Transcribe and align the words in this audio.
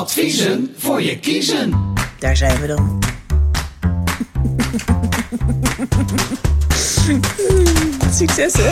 Adviezen 0.00 0.74
voor 0.76 1.02
je 1.02 1.18
kiezen. 1.18 1.92
Daar 2.18 2.36
zijn 2.36 2.60
we 2.60 2.66
dan. 2.66 2.98
Succes 8.12 8.52
hè? 8.52 8.70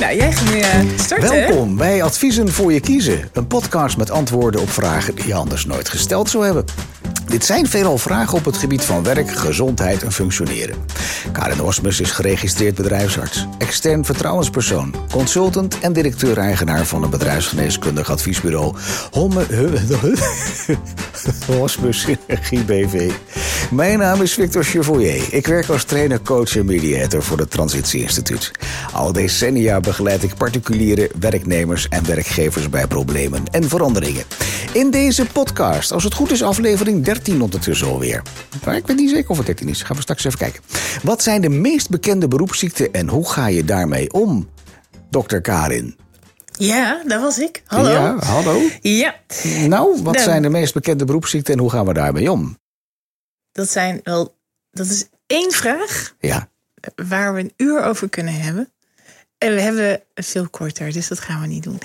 Nou, 0.00 0.16
jij 0.16 0.32
ging 0.32 0.64
uh, 0.64 0.98
starten 0.98 1.32
hè? 1.32 1.46
Welkom 1.46 1.76
bij 1.76 2.02
Adviezen 2.02 2.48
voor 2.48 2.72
je 2.72 2.80
kiezen. 2.80 3.30
Een 3.32 3.46
podcast 3.46 3.96
met 3.96 4.10
antwoorden 4.10 4.60
op 4.60 4.70
vragen 4.70 5.14
die 5.14 5.26
je 5.26 5.34
anders 5.34 5.66
nooit 5.66 5.88
gesteld 5.88 6.30
zou 6.30 6.44
hebben. 6.44 6.64
Dit 7.30 7.44
zijn 7.44 7.66
veelal 7.66 7.98
vragen 7.98 8.38
op 8.38 8.44
het 8.44 8.56
gebied 8.56 8.84
van 8.84 9.02
werk, 9.02 9.30
gezondheid 9.30 10.02
en 10.02 10.12
functioneren. 10.12 10.76
Karin 11.32 11.62
Osmus 11.62 12.00
is 12.00 12.10
geregistreerd 12.10 12.74
bedrijfsarts, 12.74 13.46
extern 13.58 14.04
vertrouwenspersoon, 14.04 14.94
consultant 15.10 15.78
en 15.78 15.92
directeur-eigenaar 15.92 16.86
van 16.86 17.02
een 17.02 17.10
bedrijfsgeneeskundig 17.10 18.10
adviesbureau 18.10 18.76
Homme 19.10 19.46
Osmus 21.60 22.00
Synergie 22.00 22.64
BV. 22.64 23.10
Mijn 23.70 23.98
naam 23.98 24.22
is 24.22 24.34
Victor 24.34 24.64
Chevoyer. 24.64 25.22
Ik 25.30 25.46
werk 25.46 25.68
als 25.68 25.84
trainer, 25.84 26.22
coach 26.22 26.56
en 26.56 26.66
mediator 26.66 27.22
voor 27.22 27.38
het 27.38 27.50
Transitie 27.50 28.02
Instituut. 28.02 28.50
Al 28.92 29.12
decennia 29.12 29.80
begeleid 29.80 30.22
ik 30.22 30.34
particuliere 30.34 31.10
werknemers 31.18 31.88
en 31.88 32.06
werkgevers 32.06 32.68
bij 32.68 32.86
problemen 32.86 33.42
en 33.50 33.68
veranderingen. 33.68 34.24
In 34.72 34.90
deze 34.90 35.26
podcast, 35.32 35.92
als 35.92 36.04
het 36.04 36.14
goed 36.14 36.30
is, 36.30 36.42
aflevering 36.42 37.04
13 37.24 37.42
ondertussen 37.42 37.86
alweer. 37.86 38.22
Maar 38.64 38.76
ik 38.76 38.86
weet 38.86 38.96
niet 38.96 39.10
zeker 39.10 39.30
of 39.30 39.36
het 39.36 39.46
13 39.46 39.68
is. 39.68 39.82
Gaan 39.82 39.96
we 39.96 40.02
straks 40.02 40.24
even 40.24 40.38
kijken. 40.38 40.62
Wat 41.02 41.22
zijn 41.22 41.40
de 41.40 41.48
meest 41.48 41.90
bekende 41.90 42.28
beroepsziekten 42.28 42.92
en 42.92 43.08
hoe 43.08 43.30
ga 43.30 43.46
je 43.46 43.64
daarmee 43.64 44.12
om? 44.12 44.48
Dokter 45.10 45.40
Karin. 45.40 45.96
Ja, 46.52 47.02
dat 47.06 47.20
was 47.20 47.38
ik. 47.38 47.62
Hallo. 47.66 47.90
Ja, 47.90 48.16
hallo. 48.18 48.60
Ja. 48.80 49.14
Nou, 49.66 50.02
wat 50.02 50.20
zijn 50.20 50.42
de 50.42 50.48
meest 50.48 50.74
bekende 50.74 51.04
beroepsziekten 51.04 51.54
en 51.54 51.60
hoe 51.60 51.70
gaan 51.70 51.86
we 51.86 51.92
daarmee 51.92 52.32
om? 52.32 52.58
Dat 53.52 53.70
zijn 53.70 54.00
wel. 54.02 54.36
Dat 54.70 54.86
is 54.86 55.06
één 55.26 55.52
vraag 55.52 56.14
Ja, 56.20 56.48
waar 57.08 57.34
we 57.34 57.40
een 57.40 57.52
uur 57.56 57.82
over 57.82 58.08
kunnen 58.08 58.34
hebben. 58.34 58.72
En 59.40 59.54
we 59.54 59.60
hebben 59.60 60.00
veel 60.14 60.48
korter, 60.48 60.92
dus 60.92 61.08
dat 61.08 61.20
gaan 61.20 61.40
we 61.40 61.46
niet 61.46 61.62
doen. 61.62 61.78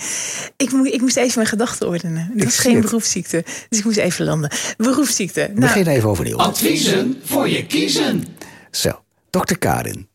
Ik, 0.57 0.71
moet, 0.71 0.87
ik 0.87 1.01
moest 1.01 1.15
even 1.17 1.31
mijn 1.35 1.47
gedachten 1.47 1.87
ordenen. 1.87 2.31
Dat 2.35 2.47
is 2.47 2.57
geen 2.57 2.81
beroepsziekte, 2.81 3.43
dus 3.69 3.79
ik 3.79 3.85
moest 3.85 3.97
even 3.97 4.25
landen. 4.25 4.51
Beroepsziekte. 4.77 5.39
Nou, 5.39 5.59
begin 5.59 5.87
even 5.87 6.09
overnieuw. 6.09 6.37
Adviezen 6.37 7.19
voor 7.23 7.49
je 7.49 7.65
kiezen. 7.65 8.23
Zo, 8.71 9.01
dokter 9.29 9.57
Karin. 9.57 10.07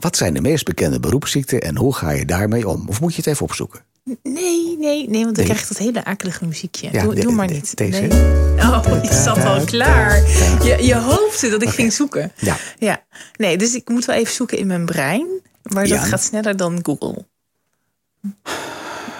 Wat 0.00 0.16
zijn 0.16 0.34
de 0.34 0.40
meest 0.40 0.64
bekende 0.64 1.00
beroepsziekten 1.00 1.60
en 1.60 1.76
hoe 1.76 1.94
ga 1.94 2.10
je 2.10 2.24
daarmee 2.24 2.68
om? 2.68 2.88
Of 2.88 3.00
moet 3.00 3.10
je 3.14 3.16
het 3.16 3.26
even 3.26 3.44
opzoeken? 3.44 3.80
nee, 4.22 4.76
nee, 4.78 5.08
nee, 5.08 5.24
want 5.24 5.36
dan 5.36 5.44
krijg 5.44 5.60
je 5.60 5.66
dat 5.68 5.78
hele 5.78 6.04
akelige 6.04 6.46
muziekje. 6.46 6.88
Ja, 6.92 7.02
doe, 7.02 7.14
de- 7.14 7.20
doe 7.20 7.32
maar 7.32 7.46
de- 7.46 7.54
niet. 7.54 7.76
deze. 7.76 8.00
Nee. 8.00 8.10
Oh, 8.58 9.00
die 9.02 9.12
zat 9.12 9.44
al 9.44 9.64
klaar. 9.64 10.16
Je, 10.64 10.76
je 10.80 10.94
hoopte 10.96 11.48
dat 11.48 11.62
ik 11.62 11.68
ging 11.68 11.92
zoeken. 11.92 12.32
Ja. 12.36 12.56
ja. 12.78 13.04
Nee, 13.36 13.56
dus 13.58 13.74
ik 13.74 13.88
moet 13.88 14.04
wel 14.04 14.16
even 14.16 14.34
zoeken 14.34 14.58
in 14.58 14.66
mijn 14.66 14.84
brein. 14.84 15.26
Maar 15.68 15.88
dat 15.88 15.98
gaat 15.98 16.22
sneller 16.22 16.56
dan 16.56 16.78
Google. 16.82 17.26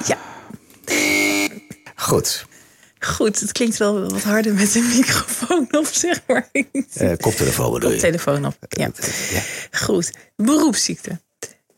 Ja, 0.06 0.18
Goed, 1.96 2.46
goed. 2.98 3.40
Het 3.40 3.52
klinkt 3.52 3.76
wel 3.76 4.10
wat 4.10 4.22
harder 4.22 4.54
met 4.54 4.72
de 4.72 4.92
microfoon 4.96 5.66
op, 5.70 5.86
zeg 5.86 6.20
maar. 6.26 6.48
Eh 6.94 7.12
koptelefoon 7.20 7.72
bedoel 7.72 7.90
je? 7.90 7.98
Telefoon 7.98 8.46
op. 8.46 8.56
Ja. 8.68 8.90
Ja. 9.30 9.40
Goed. 9.70 10.10
Beroepsziekte. 10.36 11.20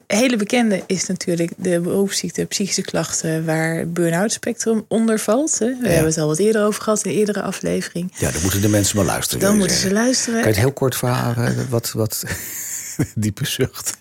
Een 0.07 0.17
hele 0.19 0.37
bekende 0.37 0.83
is 0.87 1.07
natuurlijk 1.07 1.53
de 1.57 1.81
beroepsziekte, 1.81 2.45
psychische 2.45 2.83
klachten, 2.83 3.45
waar 3.45 3.89
burn-out 3.89 4.33
spectrum 4.33 4.84
onder 4.89 5.19
valt. 5.19 5.59
hè. 5.59 5.67
We 5.81 5.89
hebben 5.89 6.07
het 6.11 6.19
al 6.19 6.27
wat 6.27 6.39
eerder 6.39 6.65
over 6.65 6.83
gehad 6.83 7.05
in 7.05 7.11
een 7.11 7.17
eerdere 7.17 7.43
aflevering. 7.43 8.12
Ja, 8.19 8.31
dan 8.31 8.43
moeten 8.43 8.61
de 8.61 8.69
mensen 8.69 8.97
maar 8.97 9.05
luisteren. 9.05 9.41
Dan 9.41 9.57
moeten 9.57 9.77
ze 9.77 9.93
luisteren. 9.93 10.34
Kan 10.34 10.49
je 10.49 10.55
het 10.55 10.65
heel 10.65 10.73
kort 10.73 10.97
vragen? 10.97 11.67
Wat, 11.69 11.91
wat 11.93 12.25
diepe 13.15 13.47
zucht. 13.47 13.97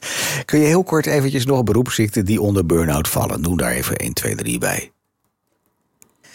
Kun 0.45 0.59
je 0.59 0.65
heel 0.65 0.83
kort 0.83 1.05
eventjes 1.05 1.45
nog 1.45 1.63
beroepsziekten 1.63 2.25
die 2.25 2.41
onder 2.41 2.65
burn-out 2.65 3.07
vallen? 3.07 3.41
Doe 3.41 3.57
daar 3.57 3.71
even 3.71 3.95
1, 3.95 4.13
2, 4.13 4.35
3 4.35 4.57
bij. 4.57 4.91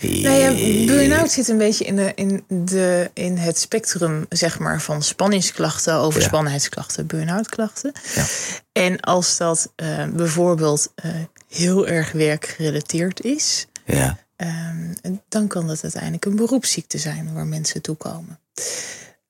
Nou 0.01 0.35
ja, 0.37 0.53
burn-out 0.87 1.31
zit 1.31 1.49
een 1.49 1.59
beetje 1.59 1.85
in, 1.85 1.97
de, 1.97 2.13
in, 2.15 2.45
de, 2.49 3.11
in 3.15 3.37
het 3.37 3.59
spectrum 3.59 4.27
zeg 4.29 4.59
maar, 4.59 4.81
van 4.83 5.03
spanningsklachten, 5.03 5.95
overspannenheidsklachten, 5.95 7.07
burn-out 7.07 7.49
klachten. 7.49 7.93
Ja. 8.15 8.25
En 8.73 9.01
als 9.01 9.37
dat 9.37 9.73
eh, 9.77 10.07
bijvoorbeeld 10.09 10.93
eh, 10.95 11.11
heel 11.49 11.87
erg 11.87 12.13
werkgerelateerd 12.13 13.21
is, 13.21 13.67
Ja. 13.85 14.19
ehm, 14.37 14.93
dan 15.29 15.47
kan 15.47 15.67
dat 15.67 15.83
uiteindelijk 15.83 16.25
een 16.25 16.37
beroepsziekte 16.37 16.99
zijn 16.99 17.33
waar 17.35 17.47
mensen 17.47 17.83
toe 17.83 17.97
komen. 17.97 18.39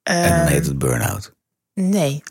En 0.03 0.22
dan 0.22 0.31
Ehm, 0.39 0.47
heet 0.47 0.66
het 0.66 0.78
burn-out. 0.78 1.33
Nee. 1.75 2.22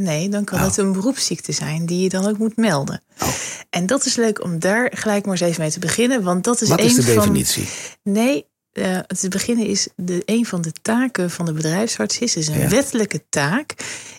Nee, 0.00 0.28
dan 0.28 0.44
kan 0.44 0.58
Oh. 0.58 0.64
het 0.64 0.76
een 0.76 0.92
beroepsziekte 0.92 1.52
zijn 1.52 1.86
die 1.86 2.02
je 2.02 2.08
dan 2.08 2.26
ook 2.26 2.38
moet 2.38 2.56
melden. 2.56 3.02
Oh. 3.22 3.28
En 3.70 3.86
dat 3.86 4.04
is 4.04 4.16
leuk 4.16 4.42
om 4.44 4.58
daar 4.58 4.90
gelijk 4.94 5.24
maar 5.24 5.32
eens 5.34 5.42
even 5.48 5.60
mee 5.60 5.70
te 5.70 5.78
beginnen. 5.78 6.22
Want 6.22 6.44
dat 6.44 6.60
is 6.60 6.68
Wat 6.68 6.78
een 6.78 6.84
is 6.84 6.94
de 6.94 7.02
van. 7.02 7.14
definitie? 7.14 7.68
Nee, 8.02 8.46
eh, 8.72 8.84
het 9.06 9.20
te 9.20 9.28
beginnen 9.28 9.66
is 9.66 9.88
de, 9.96 10.22
een 10.24 10.46
van 10.46 10.60
de 10.62 10.72
taken 10.82 11.30
van 11.30 11.44
de 11.46 11.52
bedrijfsarts 11.52 12.18
is, 12.18 12.36
is 12.36 12.48
een 12.48 12.58
Ja. 12.58 12.68
wettelijke 12.68 13.22
taak, 13.28 13.74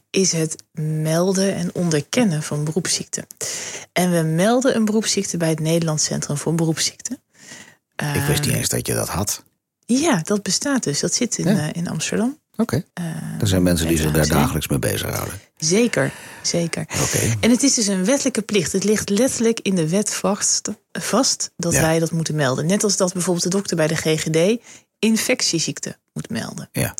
is 0.10 0.32
het 0.32 0.64
melden 0.82 1.56
en 1.56 1.70
onderkennen 1.76 2.44
van 2.44 2.64
beroepsziekten. 2.64 3.28
En 3.94 4.12
we 4.12 4.22
melden 4.22 4.76
een 4.76 4.86
beroepsziekte 4.86 5.38
bij 5.38 5.50
het 5.50 5.60
Nederlands 5.60 6.04
Centrum 6.06 6.38
voor 6.38 6.56
Beroepsziekten. 6.56 7.20
Ik 8.16 8.22
wist 8.28 8.46
niet 8.46 8.54
eens 8.56 8.70
dat 8.70 8.88
je 8.88 8.94
dat 8.94 9.10
had. 9.10 9.44
Ja, 9.86 10.22
dat 10.24 10.44
bestaat 10.44 10.84
dus. 10.84 11.00
Dat 11.00 11.14
zit 11.14 11.38
in, 11.38 11.48
Ja. 11.56 11.58
eh, 11.60 11.68
in 11.72 11.88
Amsterdam. 11.88 12.38
Oké. 12.62 12.84
Eh, 12.94 13.06
Er 13.42 13.48
zijn 13.48 13.64
mensen 13.64 13.88
die 13.88 13.98
zich 13.98 14.12
daar 14.12 14.28
dagelijks 14.28 14.68
mee 14.68 14.80
bezighouden. 14.80 15.40
Zeker, 15.58 16.12
zeker. 16.42 16.82
Oké. 16.82 17.36
En 17.40 17.50
het 17.50 17.64
is 17.64 17.74
dus 17.74 17.88
een 17.88 18.06
wettelijke 18.06 18.42
plicht. 18.42 18.72
Het 18.72 18.84
ligt 18.84 19.10
letterlijk 19.10 19.60
in 19.60 19.76
de 19.76 19.90
wet 19.90 20.14
vast, 20.14 20.70
vast 20.92 21.52
dat 21.58 21.74
Ja. 21.74 21.82
wij 21.82 22.00
dat 22.00 22.12
moeten 22.12 22.36
melden. 22.36 22.66
Net 22.66 22.84
als 22.84 22.98
dat 22.98 23.14
bijvoorbeeld 23.14 23.44
de 23.44 23.50
dokter 23.58 23.76
bij 23.76 23.88
de 23.88 23.96
GGD 23.96 24.62
infectieziekte 25.00 25.98
moet 26.14 26.30
melden. 26.30 26.70
Ja. 26.72 26.94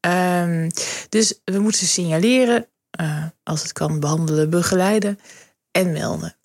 Ehm, 0.00 0.70
dus 1.08 1.40
we 1.44 1.58
moeten 1.58 1.86
signaleren, 1.86 2.66
eh, 2.90 3.24
als 3.42 3.62
het 3.62 3.72
kan 3.72 4.00
behandelen, 4.00 4.50
begeleiden 4.50 5.18
en 5.70 5.92
melden. 5.92 6.36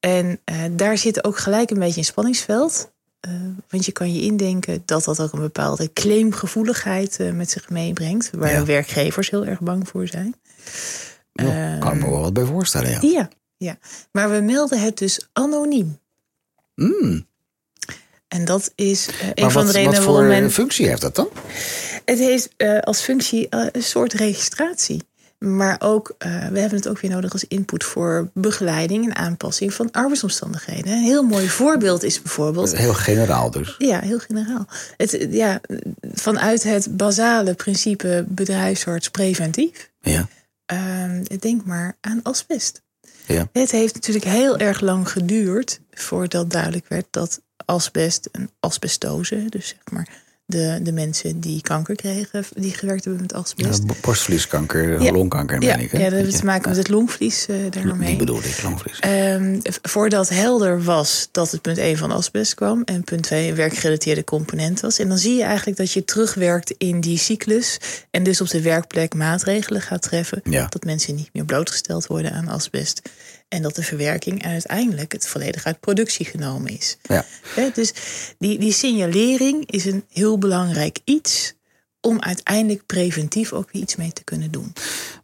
En 0.00 0.40
eh, 0.44 0.56
daar 0.70 0.98
zit 0.98 1.24
ook 1.24 1.38
gelijk 1.38 1.70
een 1.70 1.78
beetje 1.78 1.98
een 1.98 2.04
spanningsveld. 2.04 2.92
Eh, 3.20 3.30
want 3.68 3.84
je 3.84 3.92
kan 3.92 4.14
je 4.14 4.20
indenken 4.20 4.82
dat 4.84 5.04
dat 5.04 5.20
ook 5.20 5.32
een 5.32 5.40
bepaalde 5.40 5.92
claimgevoeligheid 5.92 7.20
eh, 7.20 7.32
met 7.32 7.50
zich 7.50 7.68
meebrengt. 7.70 8.30
Waar 8.34 8.52
Ja. 8.52 8.64
werkgevers 8.64 9.30
heel 9.30 9.46
erg 9.46 9.60
bang 9.60 9.88
voor 9.88 10.06
zijn. 10.06 10.34
Nou, 11.32 11.78
kan 11.78 11.94
ik 11.94 12.02
me 12.02 12.10
wel 12.10 12.20
wat 12.20 12.32
bij 12.32 12.44
voorstellen, 12.44 12.90
ja. 12.90 12.98
Ja, 13.00 13.28
ja. 13.56 13.78
Maar 14.12 14.30
we 14.30 14.40
melden 14.40 14.80
het 14.80 14.98
dus 14.98 15.28
anoniem. 15.32 15.98
Mm. 16.74 17.28
En 18.28 18.44
dat 18.44 18.72
is 18.74 19.06
eh, 19.08 19.28
een 19.34 19.50
van 19.50 19.66
de 19.66 19.72
redenen 19.72 19.94
wat 19.94 20.04
voor 20.04 20.26
waarom 20.26 20.50
functie 20.50 20.88
heeft 20.88 21.00
dat 21.00 21.14
dan? 21.14 21.28
Het 22.04 22.18
heeft 22.18 22.50
eh, 22.56 22.78
als 22.78 23.00
functie 23.00 23.48
eh, 23.48 23.66
een 23.72 23.82
soort 23.82 24.12
registratie. 24.12 25.02
Maar 25.44 25.76
ook, 25.78 26.14
eh, 26.18 26.30
we 26.30 26.58
hebben 26.58 26.78
het 26.78 26.88
ook 26.88 27.00
weer 27.00 27.10
nodig 27.10 27.32
als 27.32 27.44
input 27.44 27.84
voor 27.84 28.30
begeleiding 28.34 29.04
en 29.04 29.16
aanpassing 29.16 29.74
van 29.74 29.90
arbeidsomstandigheden. 29.90 30.92
Een 30.92 31.02
heel 31.02 31.22
mooi 31.22 31.48
voorbeeld 31.48 32.02
is 32.02 32.22
bijvoorbeeld 32.22 32.76
Heel 32.76 32.94
generaal 32.94 33.50
dus. 33.50 33.74
Ja, 33.78 34.00
heel 34.00 34.18
generaal. 34.18 34.66
Het, 34.96 35.26
ja, 35.30 35.60
vanuit 36.12 36.62
het 36.62 36.96
basale 36.96 37.54
principe 37.54 38.24
bedrijfsarts 38.28 39.10
preventief. 39.10 39.90
Ja. 40.00 40.28
ehm, 40.66 41.24
denk 41.38 41.64
maar 41.64 41.96
aan 42.00 42.20
asbest. 42.22 42.82
Ja. 43.26 43.48
Het 43.52 43.70
heeft 43.70 43.94
natuurlijk 43.94 44.24
heel 44.24 44.58
erg 44.58 44.80
lang 44.80 45.10
geduurd 45.10 45.80
voordat 45.90 46.50
duidelijk 46.50 46.88
werd 46.88 47.06
dat 47.10 47.40
asbest 47.64 48.28
en 48.32 48.50
asbestose, 48.60 49.46
dus 49.48 49.68
zeg 49.68 49.92
maar 49.92 50.08
de, 50.50 50.78
de 50.82 50.92
mensen 50.92 51.40
die 51.40 51.60
kanker 51.60 51.94
kregen, 51.96 52.44
die 52.54 52.74
gewerkt 52.74 53.04
hebben 53.04 53.22
met 53.22 53.32
asbest. 53.32 53.82
Ja, 53.86 53.94
Borstvlieskanker, 54.00 55.02
Ja. 55.02 55.12
longkanker, 55.12 55.62
ja, 55.62 55.76
ik. 55.76 55.90
Hè? 55.90 55.98
ja, 55.98 56.10
dat 56.10 56.18
heeft 56.18 56.38
te 56.38 56.44
maken 56.44 56.68
met 56.68 56.78
het 56.78 56.88
longvlies 56.88 57.46
eh 57.46 57.56
daarmee. 57.70 58.08
Die 58.08 58.16
bedoelde 58.16 58.48
ik, 58.48 58.62
longvlies. 58.62 58.98
Ehm, 58.98 59.60
voordat 59.82 60.28
helder 60.28 60.82
was 60.82 61.28
dat 61.32 61.50
het 61.50 61.60
punt 61.60 61.78
1 61.78 61.96
van 61.96 62.10
asbest 62.10 62.54
kwam 62.54 62.82
en 62.84 63.04
punt 63.04 63.22
2 63.22 63.48
een 63.48 63.54
werkgerelateerde 63.54 64.24
component 64.24 64.80
was. 64.80 64.98
En 64.98 65.08
dan 65.08 65.18
zie 65.18 65.36
je 65.36 65.42
eigenlijk 65.42 65.76
dat 65.76 65.92
je 65.92 66.04
terugwerkt 66.04 66.74
in 66.78 67.00
die 67.00 67.18
cyclus 67.18 67.78
en 68.10 68.22
dus 68.22 68.40
op 68.40 68.48
de 68.48 68.62
werkplek 68.62 69.14
maatregelen 69.14 69.82
gaat 69.82 70.02
treffen. 70.02 70.40
Ja. 70.44 70.66
Dat 70.68 70.84
mensen 70.84 71.14
niet 71.14 71.30
meer 71.32 71.44
blootgesteld 71.44 72.06
worden 72.06 72.32
aan 72.32 72.48
asbest. 72.48 73.02
En 73.50 73.62
dat 73.62 73.74
de 73.74 73.82
verwerking 73.82 74.42
en 74.42 74.50
uiteindelijk 74.50 75.12
het 75.12 75.28
volledig 75.28 75.64
uit 75.64 75.80
productie 75.80 76.26
genomen 76.26 76.78
is. 76.78 76.96
Ja. 77.02 77.24
Dus 77.74 77.92
die, 78.38 78.58
die 78.58 78.72
signalering 78.72 79.70
is 79.70 79.84
een 79.84 80.04
heel 80.08 80.38
belangrijk 80.38 80.98
iets 81.04 81.54
om 82.00 82.20
uiteindelijk 82.20 82.86
preventief 82.86 83.52
ook 83.52 83.72
weer 83.72 83.82
iets 83.82 83.96
mee 83.96 84.12
te 84.12 84.24
kunnen 84.24 84.50
doen. 84.50 84.72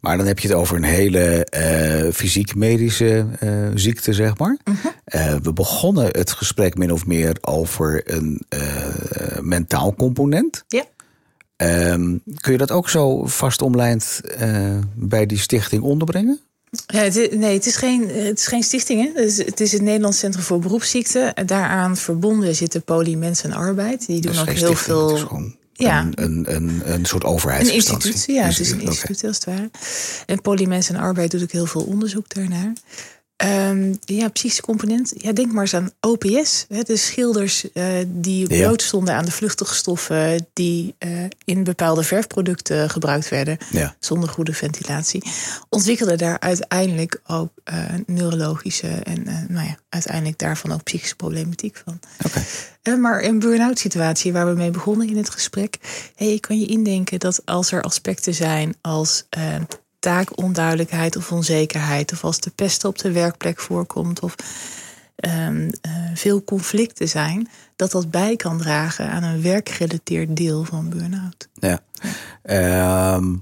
Maar 0.01 0.17
dan 0.17 0.27
heb 0.27 0.39
je 0.39 0.49
het 0.49 0.57
over 0.57 0.77
een 0.77 0.83
hele 0.83 1.45
eh, 1.45 2.13
fysiek-medische 2.13 3.27
eh, 3.41 3.69
ziekte, 3.75 4.13
zeg 4.13 4.39
maar. 4.39 4.57
Eh, 5.05 5.35
we 5.43 5.53
begonnen 5.53 6.07
het 6.07 6.31
gesprek 6.31 6.77
min 6.77 6.93
of 6.93 7.07
meer 7.07 7.37
over 7.41 8.03
een 8.15 8.43
mentaal 9.41 9.95
component. 9.95 10.65
Ja. 10.69 10.85
Ehm, 11.57 12.17
kun 12.41 12.53
je 12.53 12.59
dat 12.59 12.71
ook 12.71 12.89
zo 12.89 13.27
vast 13.27 13.63
omlijnd 13.63 14.21
bij 14.95 15.27
die 15.27 15.39
stichting 15.39 15.83
onderbrengen? 15.83 16.41
Ja, 16.87 16.99
het 16.99 17.17
is- 17.17 17.29
nee, 17.39 17.55
het 17.55 17.67
is 17.67 17.77
geen, 17.77 18.09
het 18.09 18.39
is 18.39 18.47
geen 18.47 18.63
stichting. 18.63 19.01
Hè? 19.03 19.23
Het, 19.23 19.31
is, 19.31 19.37
het 19.39 19.61
is 19.61 19.73
het 19.73 19.83
Nederlands 19.83 20.19
Centrum 20.19 20.43
voor 20.45 20.59
Beroepsziekten. 20.59 21.35
En 21.35 21.47
Daaraan 21.47 21.97
verbonden 21.97 22.55
zitten 22.55 22.83
Poly 22.83 23.15
Mensen 23.15 23.51
en 23.51 23.57
Arbeid. 23.57 24.07
Die 24.07 24.21
doen 24.21 24.39
ook 24.39 24.49
heel 24.51 24.75
veel. 24.75 25.29
Ja. 25.79 26.01
een, 26.01 26.13
een, 26.25 26.55
een, 26.55 26.93
een 26.93 27.05
soort 27.05 27.23
Een 27.23 27.29
overheidsinstantie. 27.29 28.11
instituut, 28.13 28.37
ja, 28.37 28.45
het 28.47 28.59
is 28.61 28.71
een 28.71 28.81
instituut 28.81 29.25
als 29.25 29.35
het 29.37 29.45
ware. 29.45 29.71
En 30.27 30.41
Polymens 30.43 30.89
en 30.89 30.97
Arbeid 30.97 31.31
doet 31.31 31.43
ook 31.43 31.53
heel 31.53 31.67
veel 31.67 31.83
onderzoek 31.83 32.35
daarnaar. 32.35 32.73
Ehm, 33.37 33.95
ja, 34.01 34.29
psychische 34.29 34.63
component. 34.63 35.13
Ja, 35.17 35.33
denk 35.33 35.53
maar 35.53 35.63
eens 35.63 35.75
aan 35.75 35.91
OPS. 36.01 36.67
Hè, 36.69 36.83
de 36.83 36.97
schilders 36.97 37.73
eh, 37.73 37.87
die 38.07 38.47
bloot 38.47 38.83
stonden 38.83 39.15
aan 39.15 39.25
de 39.25 39.31
vluchtige 39.31 39.75
stoffen... 39.75 40.47
die 40.53 40.95
eh, 40.99 41.11
in 41.45 41.65
bepaalde 41.65 42.03
verfproducten 42.03 42.91
gebruikt 42.91 43.29
werden... 43.29 43.59
Ja. 43.71 43.97
zonder 44.01 44.29
goede 44.29 44.53
ventilatie... 44.53 45.23
ontwikkelden 45.69 46.19
daar 46.19 46.41
uiteindelijk 46.41 47.21
ook 47.27 47.51
eh, 47.65 47.85
neurologische... 48.07 48.89
en 48.89 49.23
nou 49.49 49.67
ja, 49.67 49.77
uiteindelijk 49.89 50.39
daarvan 50.39 50.73
ook 50.73 50.83
psychische 50.83 51.17
problematiek 51.17 51.83
van. 51.85 52.01
Maar 53.01 53.25
een 53.25 53.39
burn-out 53.39 53.79
situatie 53.79 54.33
waar 54.33 54.47
we 54.47 54.55
mee 54.55 54.71
begonnen 54.71 55.09
in 55.09 55.17
het 55.17 55.31
gesprek. 55.31 55.79
Hey, 56.15 56.39
kan 56.41 56.61
je 56.61 56.67
indenken 56.67 57.19
dat 57.19 57.41
als 57.45 57.73
er 57.73 57.83
aspecten 57.83 58.35
zijn 58.35 58.75
als 58.81 59.25
taakonduidelijkheid 59.99 61.17
of 61.17 61.33
onzekerheid, 61.33 62.13
of 62.13 62.25
als 62.25 62.41
de 62.41 62.51
pest 62.51 62.85
op 62.85 62.99
de 62.99 63.13
werkplek 63.13 63.61
voorkomt, 63.61 64.21
of 64.21 64.35
ehm, 65.17 65.71
eh, 65.81 65.93
veel 66.15 66.45
conflicten 66.45 67.09
zijn, 67.09 67.49
dat 67.77 67.91
dat 67.91 68.11
bij 68.11 68.37
kan 68.37 68.59
dragen 68.59 69.11
aan 69.11 69.23
een 69.23 69.43
werkgerelateerd 69.43 70.37
deel 70.37 70.65
van 70.65 70.89
burn-out. 70.89 71.49
Ja. 71.55 71.81
Ehm, 72.43 73.35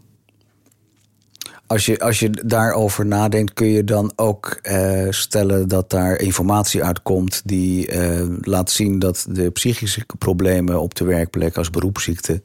als, 1.67 1.87
je, 1.87 1.99
als 1.99 2.19
je 2.19 2.31
daarover 2.31 3.07
nadenkt, 3.07 3.53
kun 3.53 3.67
je 3.67 3.85
dan 3.85 4.13
ook 4.17 4.59
eh, 4.63 5.07
stellen 5.11 5.69
dat 5.69 5.91
daar 5.91 6.21
informatie 6.21 6.85
uitkomt 6.85 7.43
die 7.45 7.87
eh, 7.87 8.27
laat 8.41 8.71
zien 8.71 8.99
dat 8.99 9.27
de 9.29 9.51
psychische 9.51 10.05
problemen 10.19 10.81
op 10.81 10.95
de 10.95 11.05
werkplek 11.05 11.57
als 11.57 11.71
beroepsziekte 11.71 12.43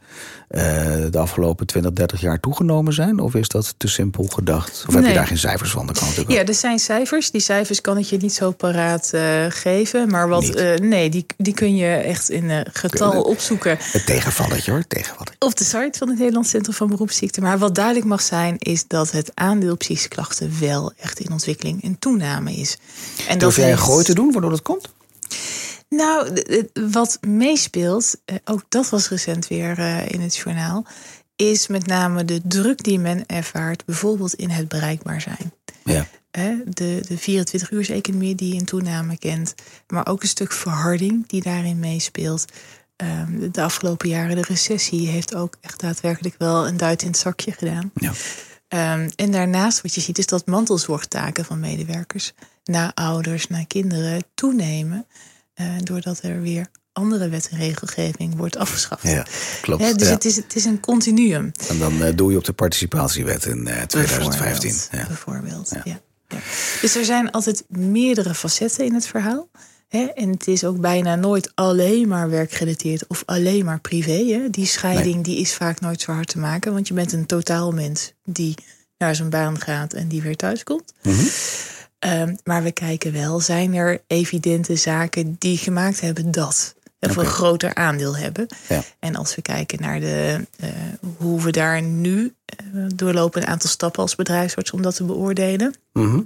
de 0.50 1.18
afgelopen 1.18 1.66
20, 1.68 1.92
30 1.92 2.22
jaar 2.22 2.40
toegenomen 2.40 2.94
zijn? 2.94 3.20
Of 3.20 3.36
is 3.36 3.48
dat 3.48 3.74
te 3.78 3.88
simpel 3.88 4.24
gedacht? 4.24 4.84
Of 4.88 4.94
heb 4.94 5.06
je 5.06 5.14
daar 5.14 5.28
geen 5.28 5.38
cijfers 5.38 5.72
van? 5.72 5.88
Dat 5.88 5.98
kan 5.98 6.08
natuurlijk 6.08 6.36
Ja, 6.38 6.46
er 6.46 6.54
zijn 6.54 6.80
cijfers. 6.80 7.32
Die 7.32 7.42
cijfers 7.42 7.82
kan 7.82 7.98
ik 7.98 8.06
je 8.06 8.18
niet 8.18 8.34
zo 8.34 8.52
paraat 8.52 9.10
eh, 9.14 9.46
geven. 9.50 10.10
Maar 10.10 10.28
wat, 10.28 10.50
eh, 10.50 10.76
nee, 10.78 11.10
die, 11.10 11.26
die 11.38 11.54
kun 11.54 11.76
je 11.76 11.88
echt 11.96 12.30
in 12.30 12.50
eh, 12.50 12.60
getal 12.74 13.10
Kunnen. 13.10 13.26
opzoeken. 13.28 13.78
Het 13.80 14.06
tegenvalletje 14.06 14.72
hoor, 14.72 14.84
tegenvalletje. 14.88 15.36
op 15.40 15.56
de 15.58 15.64
site 15.64 15.98
van 15.98 16.08
het 16.10 16.18
Nederlands 16.18 16.50
Centrum 16.50 16.76
van 16.76 16.88
Beroepsziekten. 16.90 17.44
Maar 17.44 17.58
wat 17.58 17.76
duidelijk 17.76 18.06
mag 18.06 18.22
zijn, 18.22 18.56
is 18.60 18.88
dat 18.88 19.12
het 19.12 19.32
aandeel 19.34 19.78
psychische 19.78 20.10
klachten 20.10 20.52
wel 20.60 20.92
echt 21.00 21.20
in 21.20 21.32
ontwikkeling 21.32 21.84
en 21.84 22.00
toename 22.00 22.54
is. 22.54 22.78
En 23.28 23.40
Durf 23.40 23.56
jij 23.56 23.64
een 23.66 23.70
heeft- 23.72 23.82
gooi 23.84 24.04
te 24.06 24.14
doen 24.14 24.32
waardoor 24.32 24.52
dat 24.52 24.62
komt? 24.62 24.90
Nou, 25.90 26.44
wat 26.92 27.18
meespeelt, 27.28 28.16
eh, 28.26 28.36
ook 28.46 28.64
dat 28.70 28.90
was 28.90 29.10
recent 29.10 29.48
weer 29.48 29.78
eh, 29.80 30.10
in 30.10 30.22
het 30.22 30.36
journaal, 30.36 30.86
is 31.36 31.68
met 31.68 31.86
name 31.86 32.26
de 32.26 32.42
druk 32.44 32.84
die 32.84 33.00
men 33.00 33.26
ervaart, 33.26 33.86
bijvoorbeeld 33.86 34.34
in 34.34 34.50
het 34.50 34.68
bereikbaar 34.68 35.22
zijn. 35.22 35.54
Ja. 35.84 36.08
De, 36.66 37.02
de 37.08 37.18
24-uurs-economie 37.20 38.36
die 38.36 38.54
in 38.56 38.66
toename 38.66 39.18
kent. 39.18 39.54
Maar 39.88 40.08
ook 40.08 40.22
een 40.22 40.28
stuk 40.28 40.52
verharding 40.52 41.28
die 41.28 41.42
daarin 41.42 41.80
meespeelt. 41.80 42.46
Ehm, 42.96 43.40
de- 43.40 43.52
de 43.52 43.62
afgelopen 43.62 44.10
jaren, 44.10 44.36
de 44.36 44.42
recessie, 44.42 45.08
heeft 45.08 45.36
ook 45.36 45.54
echt 45.62 45.80
daadwerkelijk 45.80 46.36
wel 46.38 46.68
een 46.68 46.78
duit 46.78 47.02
in 47.02 47.08
het 47.08 47.18
zakje 47.18 47.52
gedaan. 47.52 47.92
Ja. 47.96 48.12
Ehm, 48.68 49.10
en 49.16 49.32
daarnaast 49.32 49.82
wat 49.82 49.96
je 49.96 50.02
ziet 50.02 50.18
is 50.18 50.26
dat 50.26 50.46
mantelzorgtaken 50.46 51.46
van 51.46 51.60
medewerkers 51.60 52.34
naar 52.64 52.92
ouders, 52.94 53.48
naar 53.48 53.66
kinderen 53.68 54.24
toenemen. 54.34 55.06
Eh, 55.60 55.68
doordat 55.84 56.20
er 56.24 56.42
weer 56.42 56.68
andere 56.92 57.30
wet 57.30 57.50
en 57.50 57.58
regelgeving 57.58 58.36
wordt 58.36 58.58
afgeschaft. 58.58 59.04
Ja, 59.04 59.26
klopt. 59.62 59.84
Hè, 59.84 59.94
dus 59.94 60.08
ja. 60.08 60.14
het, 60.14 60.26
is, 60.26 60.36
het 60.36 60.56
is 60.56 60.66
een 60.66 60.80
continuum. 60.80 61.52
En 61.68 61.80
dan 61.80 62.04
eh, 62.04 62.16
doe 62.16 62.32
je 62.32 62.38
op 62.38 62.44
de 62.44 62.54
participatiewet 62.54 63.46
in 63.46 63.68
eh, 63.68 63.82
2015. 63.82 64.70
Bijvoorbeeld. 64.70 64.90
Ja. 64.92 65.08
bijvoorbeeld 65.08 65.70
Ja. 65.70 65.82
ja. 65.84 66.02
Ja. 66.28 66.38
Dus 66.82 66.96
er 66.96 67.06
zijn 67.06 67.32
altijd 67.32 67.64
meerdere 67.68 68.36
facetten 68.36 68.86
in 68.86 68.94
het 68.94 69.08
verhaal. 69.08 69.50
Hè? 69.88 70.04
En 70.04 70.30
het 70.30 70.48
is 70.48 70.64
ook 70.64 70.80
bijna 70.80 71.16
nooit 71.16 71.52
alleen 71.56 72.08
maar 72.08 72.30
werkgerelateerd 72.30 73.08
of 73.08 73.24
alleen 73.26 73.66
maar 73.66 73.80
privé. 73.80 74.26
Hè? 74.26 74.50
Die 74.50 74.66
scheiding 74.66 75.24
die 75.24 75.40
is 75.40 75.54
vaak 75.54 75.80
nooit 75.80 76.02
zo 76.02 76.12
hard 76.12 76.28
te 76.28 76.40
maken. 76.40 76.74
Want 76.74 76.88
je 76.88 76.94
bent 76.94 77.14
een 77.14 77.26
totaalmens 77.26 78.14
die 78.24 78.56
naar 78.98 79.16
zijn 79.16 79.30
baan 79.30 79.60
gaat 79.60 79.94
en 79.94 80.08
die 80.08 80.22
weer 80.22 80.36
thuis 80.36 80.64
komt. 80.64 80.94
Mhm. 81.04 81.26
Ehm, 82.00 82.36
maar 82.44 82.64
we 82.64 82.72
kijken 82.72 83.12
wel, 83.14 83.40
zijn 83.40 83.74
er 83.74 84.02
evidente 84.08 84.76
zaken 84.76 85.36
die 85.40 85.58
gemaakt 85.58 86.02
hebben 86.02 86.32
dat? 86.32 86.76
Of 87.00 87.10
Oké. 87.12 87.20
een 87.20 87.26
groter 87.26 87.76
aandeel 87.76 88.18
hebben. 88.18 88.48
Ja. 88.70 88.82
En 89.00 89.16
als 89.16 89.36
we 89.36 89.42
kijken 89.42 89.82
naar 89.82 90.00
de, 90.00 90.48
eh, 90.60 90.70
hoe 91.18 91.42
we 91.42 91.52
daar 91.52 91.82
nu 91.82 92.34
eh, 92.46 92.56
doorlopen, 92.96 93.42
een 93.42 93.48
aantal 93.48 93.70
stappen 93.70 94.02
als 94.02 94.16
bedrijfsarts 94.16 94.72
om 94.72 94.82
dat 94.82 94.96
te 94.96 95.04
beoordelen, 95.04 95.76
Mhm. 95.94 96.22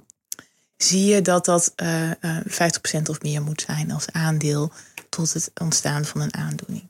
zie 0.78 1.06
je 1.06 1.22
dat 1.22 1.46
dat 1.46 1.74
eh 1.76 2.12
eh 2.12 2.16
50% 2.46 3.10
of 3.10 3.22
meer 3.22 3.42
moet 3.42 3.62
zijn 3.68 3.92
als 3.92 4.06
aandeel 4.12 4.72
tot 5.10 5.34
het 5.34 5.52
ontstaan 5.62 6.06
van 6.06 6.22
een 6.22 6.34
aandoening. 6.36 6.90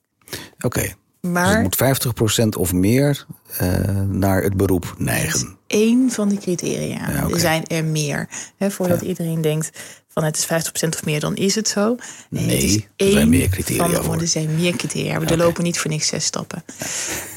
Oké. 0.59 0.93
Maar 1.31 1.61
het 1.61 1.79
moet 1.79 2.45
50% 2.55 2.59
of 2.59 2.73
meer 2.73 3.25
eh, 3.57 3.69
naar 4.07 4.43
het 4.43 4.57
beroep 4.57 4.83
dat 4.83 4.93
is 4.97 5.05
neigen. 5.05 5.57
één 5.67 6.11
van 6.11 6.29
die 6.29 6.37
criteria. 6.39 7.09
Ja. 7.09 7.29
Er 7.29 7.39
zijn 7.39 7.65
er 7.67 7.85
meer. 7.85 8.29
Hè, 8.57 8.71
voordat 8.71 9.01
iedereen 9.01 9.41
denkt 9.41 9.79
van 10.13 10.23
het 10.23 10.37
is 10.37 10.45
50% 10.45 10.89
of 10.89 11.05
meer, 11.05 11.19
dan 11.19 11.35
is 11.35 11.55
het 11.55 11.67
zo. 11.67 11.95
Nee, 12.29 12.43
het 12.43 12.63
is 12.63 12.75
er 12.95 13.11
zijn 13.11 13.29
meer 13.29 13.49
criteria 13.49 13.87
van 13.89 14.03
voor. 14.03 14.21
Er 14.21 14.27
zijn 14.27 14.55
meer 14.55 14.75
criteria. 14.75 15.19
We 15.19 15.37
lopen 15.37 15.63
niet 15.63 15.79
voor 15.79 15.91
niks 15.91 16.07
zes 16.07 16.25
stappen. 16.25 16.63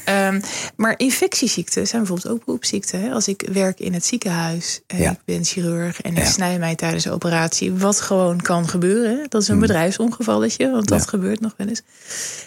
Ehm, 0.05 0.41
maar 0.75 0.93
infectieziekten 0.97 1.87
zijn 1.87 2.03
bijvoorbeeld 2.03 2.33
ook 2.33 2.45
beroepsziekten. 2.45 3.01
Hè. 3.01 3.11
Als 3.11 3.27
ik 3.27 3.47
werk 3.51 3.79
in 3.79 3.93
het 3.93 4.05
ziekenhuis 4.05 4.81
en 4.87 4.97
Ja. 4.97 5.11
ik 5.11 5.19
ben 5.25 5.43
chirurg 5.45 6.01
en 6.01 6.11
ik 6.11 6.17
Ja. 6.17 6.25
snij 6.29 6.59
mij 6.59 6.75
tijdens 6.75 7.03
de 7.03 7.11
operatie, 7.11 7.73
wat 7.73 8.01
gewoon 8.01 8.41
kan 8.41 8.67
gebeuren. 8.69 9.25
Dat 9.29 9.41
is 9.41 9.47
een 9.47 9.59
bedrijfsongevalletje, 9.59 10.71
want 10.71 10.87
dat 10.87 10.99
Hmm. 10.99 11.05
Gebeurt 11.07 11.39
nog 11.39 11.53
wel 11.57 11.67
eens. 11.67 11.81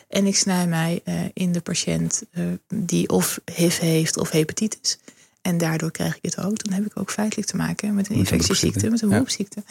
En 0.09 0.27
ik 0.27 0.37
snij 0.37 0.67
mij 0.67 1.01
eh, 1.05 1.15
in 1.33 1.53
de 1.53 1.61
patiënt 1.61 2.23
eh, 2.33 2.43
die 2.75 3.09
of 3.09 3.39
HIV 3.55 3.79
heeft 3.79 4.17
of 4.19 4.31
hepatitis. 4.31 4.99
En 5.43 5.59
daardoor 5.59 5.91
krijg 5.91 6.17
ik 6.17 6.23
het 6.23 6.39
ook. 6.45 6.65
Dan 6.65 6.73
heb 6.73 6.87
ik 6.87 6.93
ook 6.95 7.11
feitelijk 7.11 7.49
te 7.49 7.57
maken 7.57 7.95
met 7.95 8.09
een 8.11 8.15
infectieziekte, 8.17 8.91
met 8.91 9.03
een 9.03 9.09
beroepsziekte. 9.09 9.63